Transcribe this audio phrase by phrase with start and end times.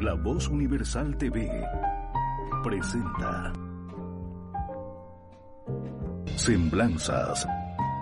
[0.00, 1.62] La Voz Universal TV
[2.64, 3.52] presenta
[6.36, 7.46] Semblanzas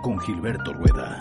[0.01, 1.17] con Gilberto Rueda.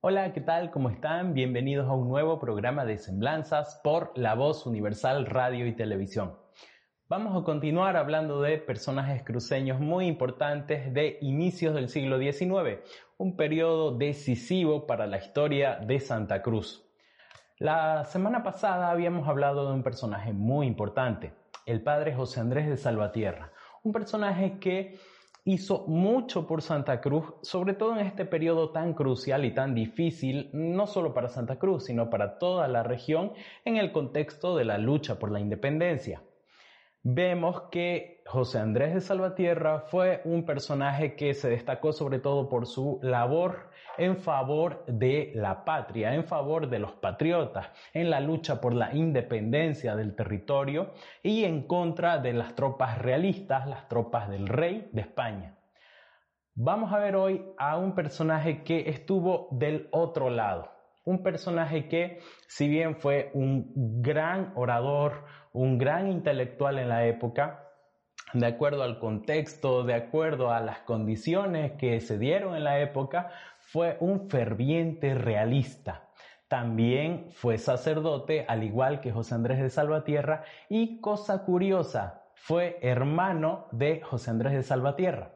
[0.00, 0.70] Hola, ¿qué tal?
[0.70, 1.34] ¿Cómo están?
[1.34, 6.47] Bienvenidos a un nuevo programa de Semblanzas por La Voz Universal Radio y Televisión.
[7.10, 12.80] Vamos a continuar hablando de personajes cruceños muy importantes de inicios del siglo XIX,
[13.16, 16.86] un periodo decisivo para la historia de Santa Cruz.
[17.56, 21.32] La semana pasada habíamos hablado de un personaje muy importante,
[21.64, 23.52] el padre José Andrés de Salvatierra,
[23.84, 24.98] un personaje que
[25.44, 30.50] hizo mucho por Santa Cruz, sobre todo en este periodo tan crucial y tan difícil,
[30.52, 33.32] no solo para Santa Cruz, sino para toda la región
[33.64, 36.20] en el contexto de la lucha por la independencia
[37.10, 42.66] vemos que José Andrés de Salvatierra fue un personaje que se destacó sobre todo por
[42.66, 48.60] su labor en favor de la patria, en favor de los patriotas, en la lucha
[48.60, 50.92] por la independencia del territorio
[51.22, 55.56] y en contra de las tropas realistas, las tropas del rey de España.
[56.54, 60.77] Vamos a ver hoy a un personaje que estuvo del otro lado,
[61.08, 63.72] un personaje que, si bien fue un
[64.02, 67.64] gran orador, un gran intelectual en la época,
[68.34, 73.30] de acuerdo al contexto, de acuerdo a las condiciones que se dieron en la época,
[73.58, 76.10] fue un ferviente realista.
[76.46, 83.66] También fue sacerdote, al igual que José Andrés de Salvatierra, y cosa curiosa, fue hermano
[83.72, 85.32] de José Andrés de Salvatierra.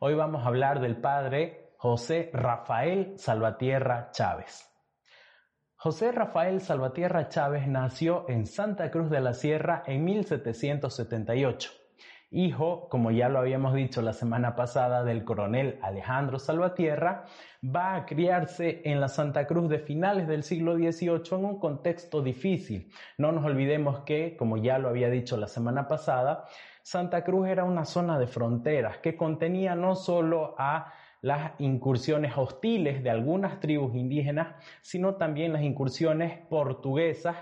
[0.00, 4.73] Hoy vamos a hablar del padre José Rafael Salvatierra Chávez.
[5.84, 11.72] José Rafael Salvatierra Chávez nació en Santa Cruz de la Sierra en 1778.
[12.30, 17.26] Hijo, como ya lo habíamos dicho la semana pasada, del coronel Alejandro Salvatierra,
[17.62, 22.22] va a criarse en la Santa Cruz de finales del siglo XVIII en un contexto
[22.22, 22.90] difícil.
[23.18, 26.46] No nos olvidemos que, como ya lo había dicho la semana pasada,
[26.80, 33.02] Santa Cruz era una zona de fronteras que contenía no solo a las incursiones hostiles
[33.02, 37.34] de algunas tribus indígenas, sino también las incursiones portuguesas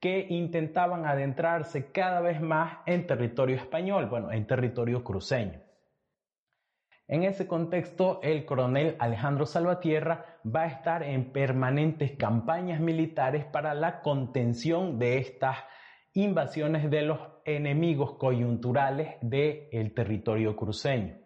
[0.00, 5.60] que intentaban adentrarse cada vez más en territorio español, bueno, en territorio cruceño.
[7.06, 13.74] En ese contexto, el coronel Alejandro Salvatierra va a estar en permanentes campañas militares para
[13.74, 15.56] la contención de estas
[16.14, 21.19] invasiones de los enemigos coyunturales del territorio cruceño.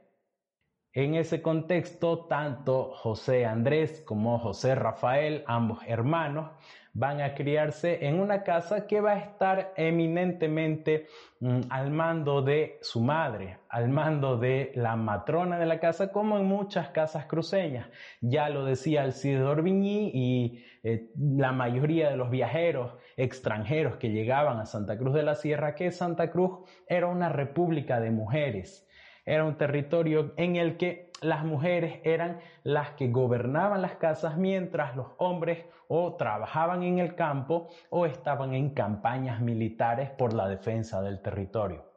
[0.97, 6.53] En ese contexto, tanto José Andrés como José Rafael, ambos hermanos,
[6.93, 11.09] van a criarse en una casa que va a estar eminentemente
[11.41, 16.38] mm, al mando de su madre, al mando de la matrona de la casa, como
[16.38, 17.88] en muchas casas cruceñas.
[18.21, 24.61] Ya lo decía Alcide Orbigny y eh, la mayoría de los viajeros extranjeros que llegaban
[24.61, 28.87] a Santa Cruz de la Sierra, que Santa Cruz era una república de mujeres
[29.27, 34.95] era un territorio en el que las mujeres eran las que gobernaban las casas mientras
[34.95, 41.01] los hombres o trabajaban en el campo o estaban en campañas militares por la defensa
[41.03, 41.95] del territorio.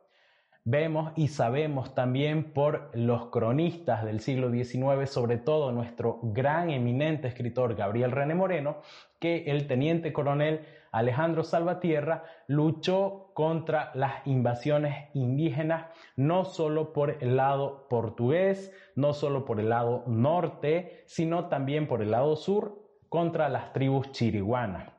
[0.69, 7.29] Vemos y sabemos también por los cronistas del siglo XIX, sobre todo nuestro gran eminente
[7.29, 8.81] escritor Gabriel René Moreno,
[9.17, 17.37] que el teniente coronel Alejandro Salvatierra luchó contra las invasiones indígenas, no solo por el
[17.37, 23.49] lado portugués, no solo por el lado norte, sino también por el lado sur, contra
[23.49, 24.91] las tribus chiriguanas.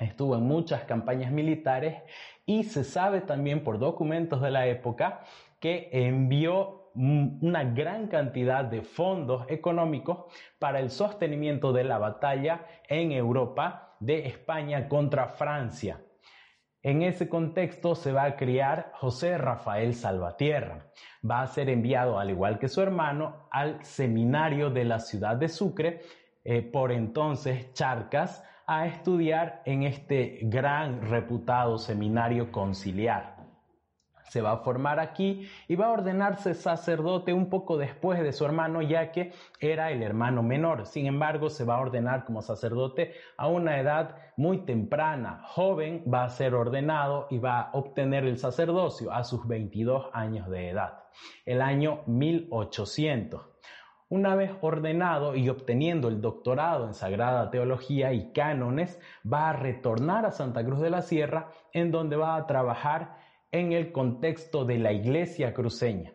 [0.00, 2.02] Estuvo en muchas campañas militares
[2.46, 5.20] y se sabe también por documentos de la época
[5.60, 10.24] que envió una gran cantidad de fondos económicos
[10.58, 16.00] para el sostenimiento de la batalla en Europa de España contra Francia.
[16.82, 20.90] En ese contexto se va a criar José Rafael Salvatierra.
[21.28, 25.48] Va a ser enviado, al igual que su hermano, al seminario de la ciudad de
[25.48, 26.00] Sucre,
[26.42, 33.31] eh, por entonces Charcas, a estudiar en este gran reputado seminario conciliar.
[34.32, 38.46] Se va a formar aquí y va a ordenarse sacerdote un poco después de su
[38.46, 40.86] hermano ya que era el hermano menor.
[40.86, 45.42] Sin embargo, se va a ordenar como sacerdote a una edad muy temprana.
[45.48, 50.48] Joven va a ser ordenado y va a obtener el sacerdocio a sus 22 años
[50.48, 51.00] de edad,
[51.44, 53.42] el año 1800.
[54.08, 58.98] Una vez ordenado y obteniendo el doctorado en Sagrada Teología y Cánones,
[59.30, 63.21] va a retornar a Santa Cruz de la Sierra, en donde va a trabajar
[63.52, 66.12] en el contexto de la iglesia cruceña.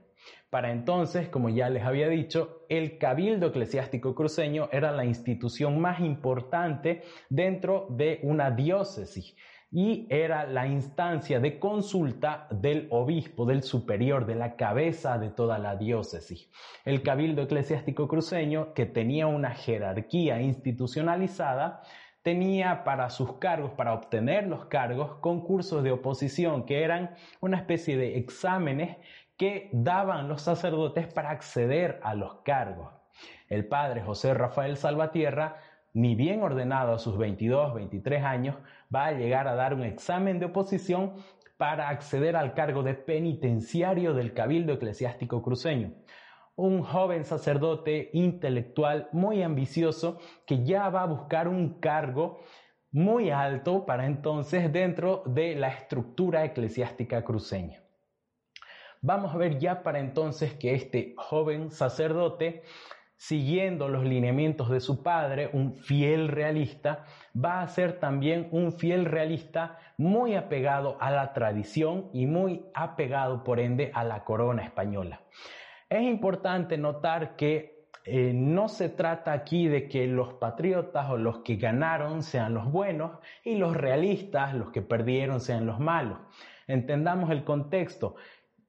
[0.50, 6.00] Para entonces, como ya les había dicho, el Cabildo Eclesiástico Cruceño era la institución más
[6.00, 9.36] importante dentro de una diócesis
[9.70, 15.60] y era la instancia de consulta del obispo, del superior, de la cabeza de toda
[15.60, 16.50] la diócesis.
[16.86, 21.82] El Cabildo Eclesiástico Cruceño, que tenía una jerarquía institucionalizada,
[22.28, 27.96] tenía para sus cargos, para obtener los cargos, concursos de oposición, que eran una especie
[27.96, 28.98] de exámenes
[29.38, 32.92] que daban los sacerdotes para acceder a los cargos.
[33.48, 35.56] El padre José Rafael Salvatierra,
[35.94, 38.58] ni bien ordenado a sus 22, 23 años,
[38.94, 41.14] va a llegar a dar un examen de oposición
[41.56, 45.94] para acceder al cargo de penitenciario del Cabildo Eclesiástico Cruceño
[46.58, 52.40] un joven sacerdote intelectual muy ambicioso que ya va a buscar un cargo
[52.92, 57.84] muy alto para entonces dentro de la estructura eclesiástica cruceña.
[59.02, 62.64] Vamos a ver ya para entonces que este joven sacerdote,
[63.16, 67.06] siguiendo los lineamientos de su padre, un fiel realista,
[67.36, 73.44] va a ser también un fiel realista muy apegado a la tradición y muy apegado
[73.44, 75.22] por ende a la corona española.
[75.90, 81.40] Es importante notar que eh, no se trata aquí de que los patriotas o los
[81.40, 86.20] que ganaron sean los buenos y los realistas, los que perdieron, sean los malos.
[86.68, 88.16] Entendamos el contexto.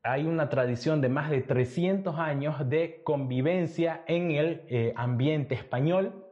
[0.02, 6.27] Hay una tradición de más de 300 años de convivencia en el eh, ambiente español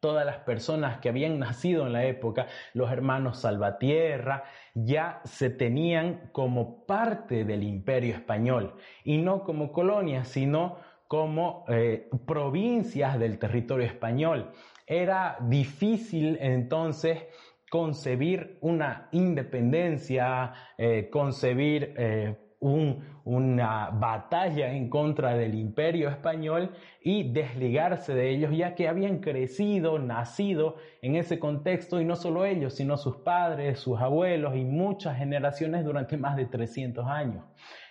[0.00, 4.44] todas las personas que habían nacido en la época, los hermanos Salvatierra,
[4.74, 8.74] ya se tenían como parte del imperio español
[9.04, 14.52] y no como colonias, sino como eh, provincias del territorio español.
[14.86, 17.24] Era difícil entonces
[17.70, 26.72] concebir una independencia, eh, concebir eh, una batalla en contra del imperio español
[27.02, 32.44] y desligarse de ellos, ya que habían crecido, nacido en ese contexto, y no solo
[32.44, 37.44] ellos, sino sus padres, sus abuelos y muchas generaciones durante más de 300 años.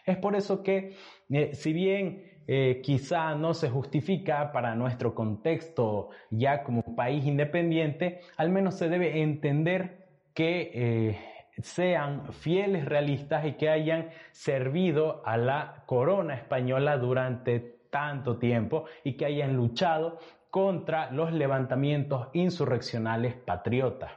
[0.06, 0.95] Es por eso que,
[1.30, 8.22] eh, si bien eh, quizá no se justifica para nuestro contexto ya como país independiente,
[8.38, 11.18] al menos se debe entender que eh,
[11.61, 17.59] sean fieles realistas y que hayan servido a la corona española durante
[17.89, 20.19] tanto tiempo y que hayan luchado
[20.50, 24.11] contra los levantamientos insurreccionales patriotas.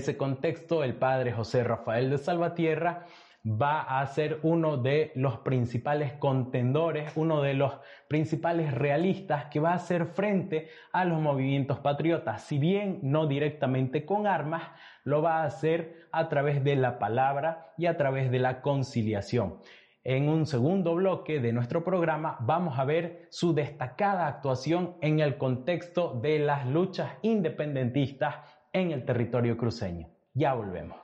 [0.00, 3.04] Ese contexto, el padre José Rafael de Salvatierra
[3.44, 7.74] va a ser uno de los principales contendores, uno de los
[8.08, 12.42] principales realistas que va a hacer frente a los movimientos patriotas.
[12.42, 14.62] Si bien no directamente con armas,
[15.04, 19.58] lo va a hacer a través de la palabra y a través de la conciliación.
[20.02, 25.36] En un segundo bloque de nuestro programa vamos a ver su destacada actuación en el
[25.36, 28.36] contexto de las luchas independentistas
[28.72, 30.08] en el territorio cruceño.
[30.34, 30.98] Ya volvemos.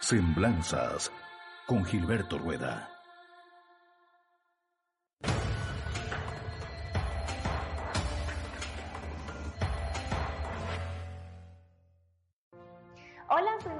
[0.00, 1.12] Semblanzas
[1.66, 2.91] con Gilberto Rueda.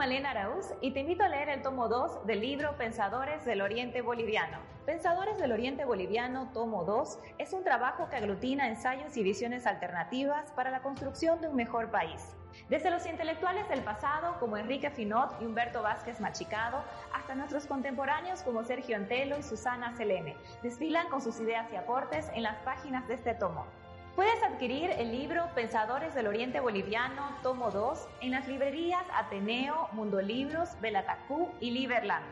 [0.03, 4.03] Malena Araúz y te invito a leer el tomo 2 del libro Pensadores del Oriente
[4.03, 4.59] Boliviano.
[4.85, 10.51] Pensadores del Oriente Boliviano, tomo 2, es un trabajo que aglutina ensayos y visiones alternativas
[10.57, 12.35] para la construcción de un mejor país.
[12.69, 16.83] Desde los intelectuales del pasado como Enrique Finot y Humberto Vázquez Machicado,
[17.15, 22.29] hasta nuestros contemporáneos como Sergio Antelo y Susana Selene, desfilan con sus ideas y aportes
[22.35, 23.67] en las páginas de este tomo.
[24.15, 30.21] Puedes adquirir el libro Pensadores del Oriente Boliviano, tomo 2, en las librerías Ateneo, Mundo
[30.21, 32.27] Libros, Belatacú y Liberland.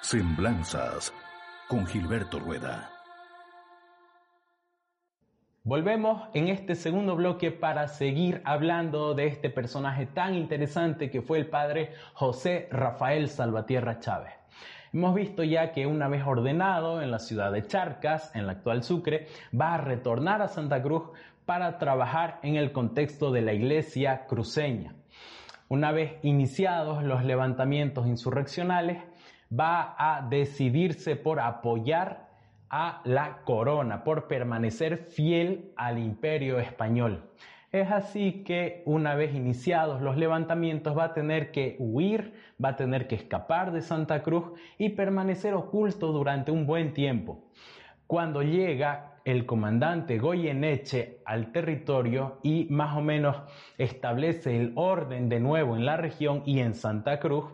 [0.00, 1.12] Semblanzas
[1.68, 2.95] con Gilberto Rueda.
[5.66, 11.38] Volvemos en este segundo bloque para seguir hablando de este personaje tan interesante que fue
[11.38, 14.32] el padre José Rafael Salvatierra Chávez.
[14.92, 18.84] Hemos visto ya que una vez ordenado en la ciudad de Charcas, en la actual
[18.84, 19.26] Sucre,
[19.60, 21.02] va a retornar a Santa Cruz
[21.46, 24.94] para trabajar en el contexto de la iglesia cruceña.
[25.68, 29.02] Una vez iniciados los levantamientos insurreccionales,
[29.52, 32.25] va a decidirse por apoyar
[32.70, 37.30] a la corona, por permanecer fiel al imperio español.
[37.72, 42.32] Es así que una vez iniciados los levantamientos va a tener que huir,
[42.62, 47.50] va a tener que escapar de Santa Cruz y permanecer oculto durante un buen tiempo.
[48.06, 53.36] Cuando llega el comandante Goyeneche al territorio y más o menos
[53.76, 57.46] establece el orden de nuevo en la región y en Santa Cruz,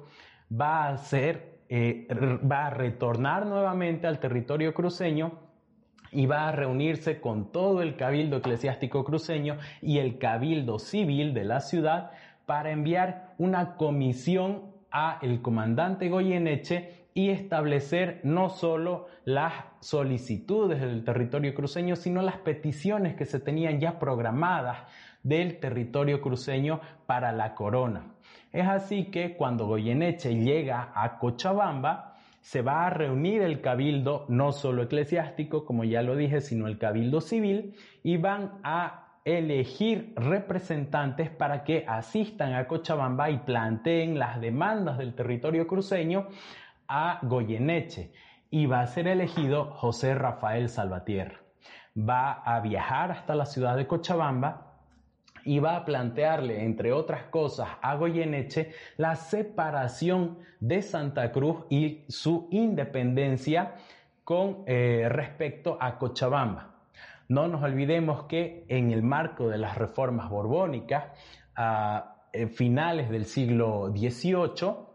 [0.52, 5.32] va a ser eh, va a retornar nuevamente al territorio cruceño
[6.10, 11.44] y va a reunirse con todo el cabildo eclesiástico cruceño y el cabildo civil de
[11.44, 12.10] la ciudad
[12.44, 21.04] para enviar una comisión a el comandante Goyeneche y establecer no solo las solicitudes del
[21.04, 24.80] territorio cruceño, sino las peticiones que se tenían ya programadas
[25.22, 28.14] del territorio cruceño para la corona.
[28.52, 34.52] Es así que cuando Goyeneche llega a Cochabamba, se va a reunir el cabildo, no
[34.52, 41.30] solo eclesiástico, como ya lo dije, sino el cabildo civil, y van a elegir representantes
[41.30, 46.26] para que asistan a Cochabamba y planteen las demandas del territorio cruceño
[46.88, 48.12] a Goyeneche.
[48.50, 51.40] Y va a ser elegido José Rafael Salvatierra.
[51.96, 54.71] Va a viajar hasta la ciudad de Cochabamba
[55.44, 62.04] y va a plantearle, entre otras cosas, a Goyeneche la separación de Santa Cruz y
[62.08, 63.74] su independencia
[64.24, 66.70] con eh, respecto a Cochabamba.
[67.28, 71.04] No nos olvidemos que en el marco de las reformas borbónicas,
[71.56, 72.16] a
[72.54, 74.92] finales del siglo XVIII,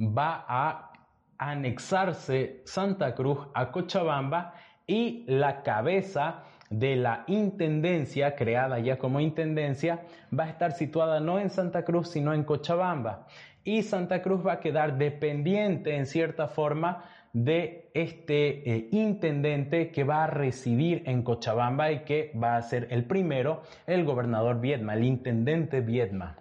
[0.00, 0.92] va a
[1.38, 4.54] anexarse Santa Cruz a Cochabamba
[4.86, 10.02] y la cabeza de la intendencia, creada ya como intendencia,
[10.36, 13.26] va a estar situada no en Santa Cruz, sino en Cochabamba.
[13.64, 20.04] Y Santa Cruz va a quedar dependiente, en cierta forma, de este eh, intendente que
[20.04, 24.94] va a residir en Cochabamba y que va a ser el primero, el gobernador Viedma,
[24.94, 26.36] el intendente Viedma.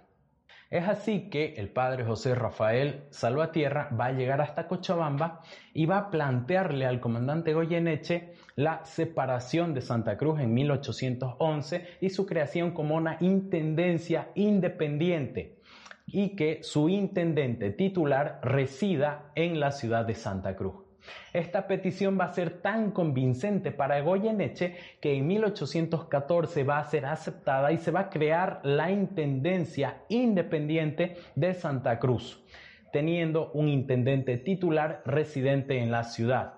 [0.69, 5.41] Es así que el padre José Rafael Salvatierra va a llegar hasta Cochabamba
[5.73, 12.09] y va a plantearle al comandante Goyeneche la separación de Santa Cruz en 1811 y
[12.09, 15.57] su creación como una intendencia independiente
[16.05, 20.86] y que su intendente titular resida en la ciudad de Santa Cruz.
[21.33, 27.05] Esta petición va a ser tan convincente para Goyeneche que en 1814 va a ser
[27.05, 32.43] aceptada y se va a crear la Intendencia Independiente de Santa Cruz,
[32.91, 36.53] teniendo un intendente titular residente en la ciudad.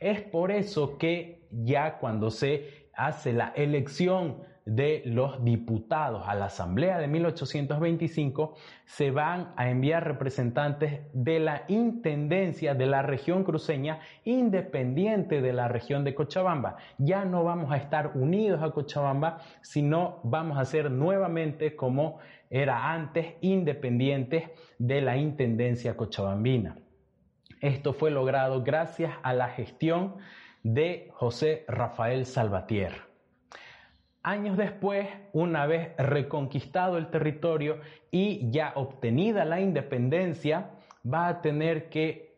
[0.00, 6.44] Es por eso que ya cuando se hace la elección de los diputados a la
[6.44, 13.98] Asamblea de 1825, se van a enviar representantes de la Intendencia de la región cruceña
[14.24, 16.76] independiente de la región de Cochabamba.
[16.98, 22.20] Ya no vamos a estar unidos a Cochabamba, sino vamos a ser nuevamente como
[22.52, 24.44] era antes, independientes
[24.78, 26.76] de la Intendencia cochabambina.
[27.62, 30.16] Esto fue logrado gracias a la gestión
[30.62, 33.06] de José Rafael Salvatierra.
[34.22, 40.70] Años después, una vez reconquistado el territorio y ya obtenida la independencia,
[41.04, 42.36] va a tener que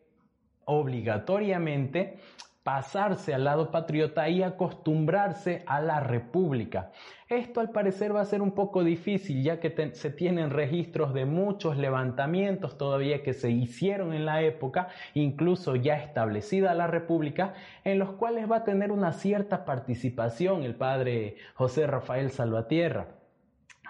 [0.65, 2.17] obligatoriamente
[2.65, 6.89] pasarse al lado patriota y acostumbrarse a la república.
[7.29, 11.25] Esto al parecer va a ser un poco difícil ya que se tienen registros de
[11.25, 17.53] muchos levantamientos todavía que se hicieron en la época, incluso ya establecida la república,
[17.83, 23.24] en los cuales va a tener una cierta participación el padre José Rafael Salvatierra.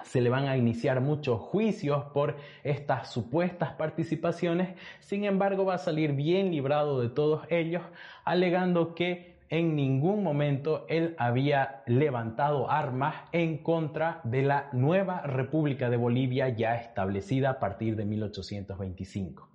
[0.06, 5.80] Se le van a iniciar muchos juicios por estas supuestas participaciones, sin embargo va a
[5.80, 7.82] salir bien librado de todos ellos,
[8.24, 15.90] alegando que en ningún momento él había levantado armas en contra de la nueva República
[15.90, 19.50] de Bolivia ya establecida a partir de 1825.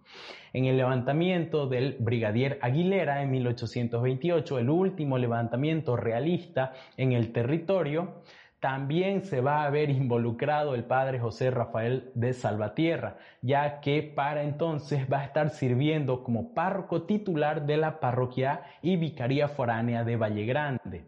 [0.52, 8.22] En el levantamiento del brigadier Aguilera en 1828, el último levantamiento realista en el territorio,
[8.60, 14.42] también se va a ver involucrado el padre José Rafael de Salvatierra, ya que para
[14.42, 20.16] entonces va a estar sirviendo como párroco titular de la parroquia y vicaría foránea de
[20.16, 21.04] Valle Grande.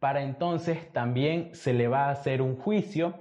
[0.00, 3.14] Para entonces también se le va a hacer un juicio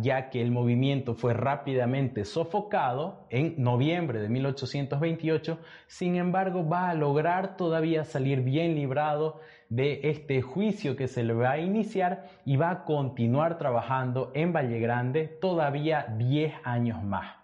[0.00, 6.94] ya que el movimiento fue rápidamente sofocado en noviembre de 1828, sin embargo va a
[6.94, 12.56] lograr todavía salir bien librado de este juicio que se le va a iniciar y
[12.56, 17.36] va a continuar trabajando en Valle Grande todavía 10 años más.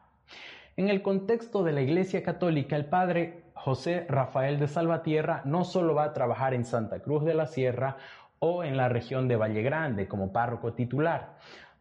[0.77, 5.95] En el contexto de la Iglesia Católica, el padre José Rafael de Salvatierra no solo
[5.95, 7.99] va a trabajar en Santa Cruz de la Sierra
[8.39, 11.37] o en la región de Valle Grande como párroco titular,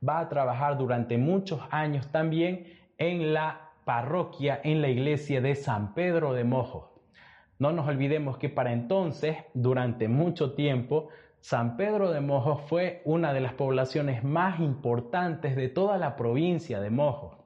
[0.08, 2.66] va a trabajar durante muchos años también
[2.98, 6.90] en la parroquia, en la iglesia de San Pedro de Mojos.
[7.60, 13.34] No nos olvidemos que para entonces, durante mucho tiempo, San Pedro de Mojos fue una
[13.34, 17.38] de las poblaciones más importantes de toda la provincia de Mojos.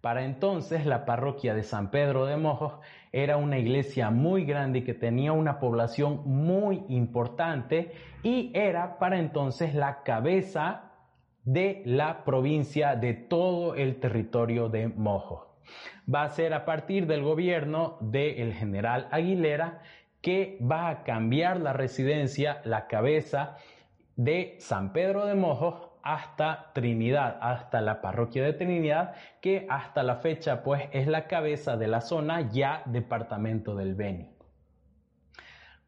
[0.00, 2.74] Para entonces la parroquia de San Pedro de Mojos
[3.10, 9.74] era una iglesia muy grande que tenía una población muy importante y era para entonces
[9.74, 10.87] la cabeza
[11.48, 15.56] de la provincia de todo el territorio de Mojo.
[16.12, 19.80] Va a ser a partir del gobierno del general Aguilera
[20.20, 23.56] que va a cambiar la residencia, la cabeza
[24.16, 30.16] de San Pedro de Mojos hasta Trinidad, hasta la parroquia de Trinidad, que hasta la
[30.16, 34.37] fecha pues es la cabeza de la zona ya departamento del Beni.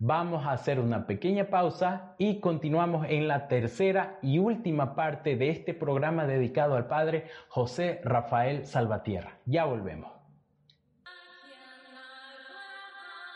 [0.02, 5.50] Vamos a hacer una pequeña pausa y continuamos en la tercera y última parte de
[5.50, 9.40] este programa dedicado al padre José Rafael Salvatierra.
[9.44, 10.10] Ya volvemos.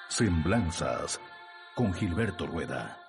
[0.09, 1.21] Semblanzas
[1.75, 3.04] con Gilberto Rueda.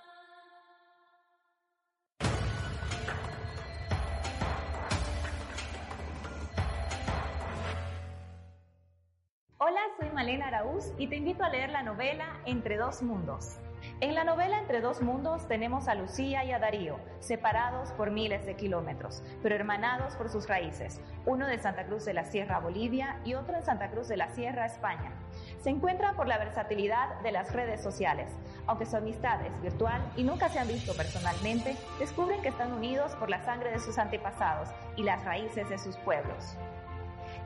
[10.13, 13.57] Malena Araúz y te invito a leer la novela Entre dos mundos.
[14.01, 18.45] En la novela Entre dos mundos tenemos a Lucía y a Darío, separados por miles
[18.45, 23.21] de kilómetros, pero hermanados por sus raíces, uno de Santa Cruz de la Sierra, Bolivia,
[23.23, 25.13] y otro en Santa Cruz de la Sierra, España.
[25.61, 28.29] Se encuentran por la versatilidad de las redes sociales.
[28.67, 33.15] Aunque su amistad es virtual y nunca se han visto personalmente, descubren que están unidos
[33.15, 36.57] por la sangre de sus antepasados y las raíces de sus pueblos.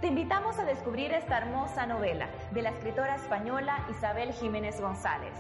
[0.01, 5.33] Te invitamos a descubrir esta hermosa novela de la escritora española Isabel Jiménez González.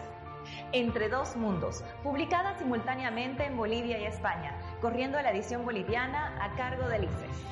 [0.73, 6.89] Entre dos mundos, publicada simultáneamente en Bolivia y España, corriendo la edición boliviana a cargo
[6.89, 7.45] de Lices.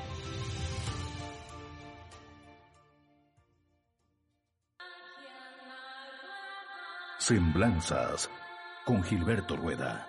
[7.16, 8.30] Semblanzas
[8.84, 10.07] con Gilberto Rueda.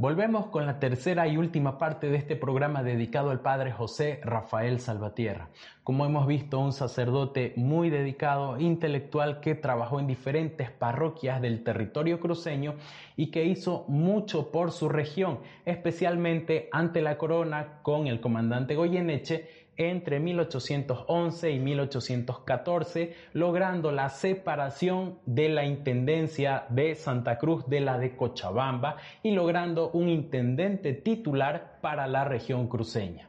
[0.00, 4.80] Volvemos con la tercera y última parte de este programa dedicado al padre José Rafael
[4.80, 5.50] Salvatierra.
[5.84, 12.18] Como hemos visto, un sacerdote muy dedicado, intelectual, que trabajó en diferentes parroquias del territorio
[12.18, 12.76] cruceño
[13.14, 19.68] y que hizo mucho por su región, especialmente ante la corona con el comandante Goyeneche
[19.76, 27.98] entre 1811 y 1814, logrando la separación de la Intendencia de Santa Cruz de la
[27.98, 33.28] de Cochabamba y logrando un intendente titular para la región cruceña.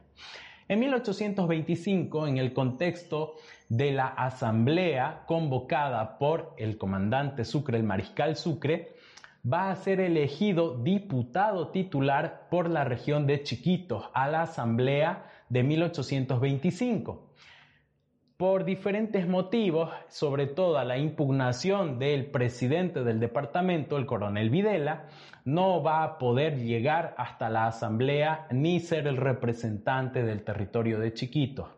[0.68, 3.34] En 1825, en el contexto
[3.68, 8.94] de la asamblea convocada por el comandante Sucre, el mariscal Sucre,
[9.50, 15.62] va a ser elegido diputado titular por la región de Chiquitos a la asamblea de
[15.62, 17.28] 1825.
[18.38, 25.08] Por diferentes motivos, sobre todo la impugnación del presidente del departamento, el coronel Videla,
[25.44, 31.12] no va a poder llegar hasta la asamblea ni ser el representante del territorio de
[31.12, 31.68] Chiquitos.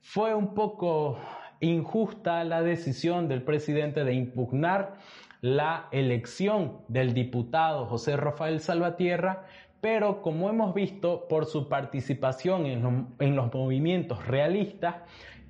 [0.00, 1.18] Fue un poco
[1.60, 4.94] injusta la decisión del presidente de impugnar
[5.42, 9.44] la elección del diputado José Rafael Salvatierra,
[9.84, 14.94] pero como hemos visto por su participación en, los movimientos realistas,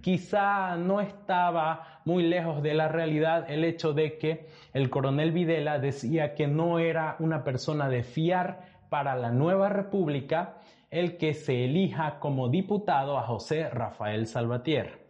[0.00, 5.78] quizá no estaba muy lejos de la realidad el hecho de que el coronel Videla
[5.78, 10.56] decía que no era una persona de fiar para la nueva república
[10.90, 15.03] el que se elija como diputado a José Rafael Salvatierra.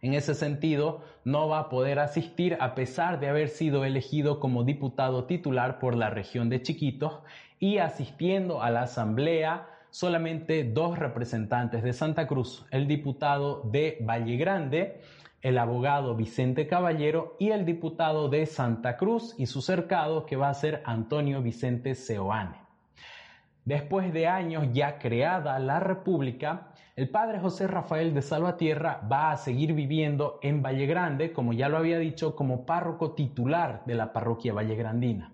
[0.00, 4.62] En ese sentido, no va a poder asistir a pesar de haber sido elegido como
[4.62, 7.18] diputado titular por la región de Chiquitos
[7.58, 14.36] y asistiendo a la asamblea solamente dos representantes de Santa Cruz, el diputado de Valle
[14.36, 15.00] Grande,
[15.42, 20.48] el abogado Vicente Caballero y el diputado de Santa Cruz y su cercado que va
[20.48, 22.67] a ser Antonio Vicente Seoane.
[23.68, 29.36] Después de años ya creada la República, el padre José Rafael de Salvatierra va a
[29.36, 34.14] seguir viviendo en Valle Grande, como ya lo había dicho, como párroco titular de la
[34.14, 35.32] parroquia vallegrandina.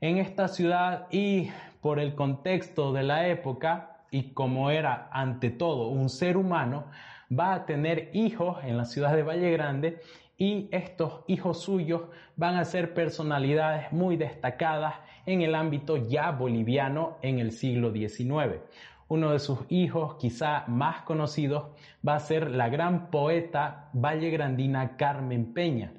[0.00, 5.88] En esta ciudad y por el contexto de la época y como era ante todo
[5.88, 6.84] un ser humano,
[7.28, 10.00] va a tener hijos en la ciudad de Valle Grande
[10.36, 12.02] y estos hijos suyos
[12.36, 14.94] van a ser personalidades muy destacadas
[15.28, 18.62] en el ámbito ya boliviano en el siglo XIX.
[19.08, 21.66] Uno de sus hijos, quizá más conocidos,
[22.06, 25.92] va a ser la gran poeta vallegrandina Carmen Peña,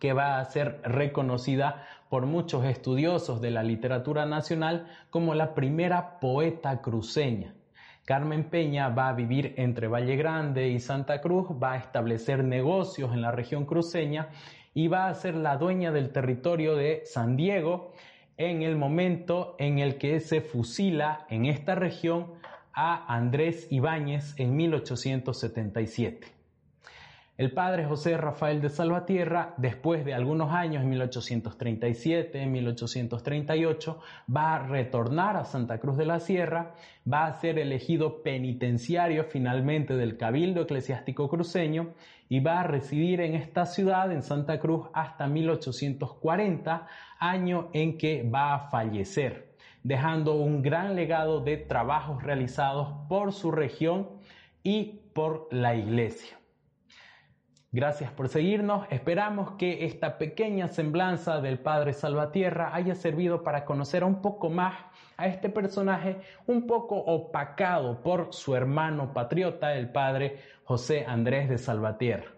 [0.00, 6.18] que va a ser reconocida por muchos estudiosos de la literatura nacional como la primera
[6.18, 7.54] poeta cruceña.
[8.04, 13.12] Carmen Peña va a vivir entre Valle Grande y Santa Cruz, va a establecer negocios
[13.12, 14.30] en la región cruceña
[14.74, 17.92] y va a ser la dueña del territorio de San Diego
[18.50, 22.32] en el momento en el que se fusila en esta región
[22.72, 26.41] a Andrés Ibáñez en 1877.
[27.42, 33.98] El padre José Rafael de Salvatierra, después de algunos años, en 1837, en 1838,
[34.32, 36.76] va a retornar a Santa Cruz de la Sierra,
[37.12, 41.94] va a ser elegido penitenciario finalmente del Cabildo Eclesiástico Cruceño
[42.28, 46.86] y va a residir en esta ciudad, en Santa Cruz, hasta 1840,
[47.18, 53.50] año en que va a fallecer, dejando un gran legado de trabajos realizados por su
[53.50, 54.10] región
[54.62, 56.38] y por la iglesia.
[57.74, 58.86] Gracias por seguirnos.
[58.90, 64.74] Esperamos que esta pequeña semblanza del Padre Salvatierra haya servido para conocer un poco más
[65.16, 71.56] a este personaje un poco opacado por su hermano patriota, el Padre José Andrés de
[71.56, 72.32] Salvatierra.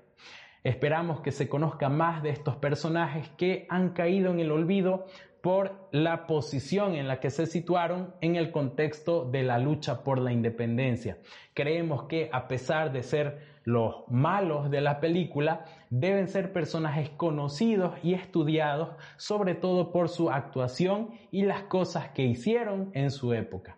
[0.62, 5.06] Esperamos que se conozca más de estos personajes que han caído en el olvido
[5.40, 10.20] por la posición en la que se situaron en el contexto de la lucha por
[10.20, 11.18] la independencia.
[11.54, 17.94] Creemos que a pesar de ser los malos de la película, deben ser personajes conocidos
[18.02, 23.76] y estudiados, sobre todo por su actuación y las cosas que hicieron en su época.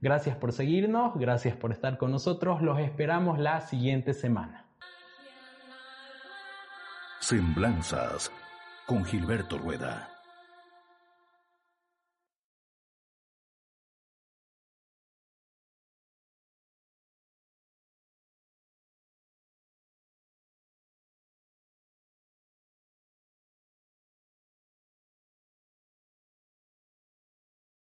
[0.00, 4.66] Gracias por seguirnos, gracias por estar con nosotros, los esperamos la siguiente semana.
[7.20, 8.30] Semblanzas
[8.86, 10.15] con Gilberto Rueda.